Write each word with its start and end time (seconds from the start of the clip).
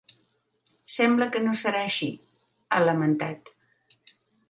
“Sembla 0.93 1.27
que 1.35 1.43
no 1.45 1.53
serà 1.61 1.83
així”, 1.91 2.09
ha 2.79 2.83
lamentat. 2.89 3.57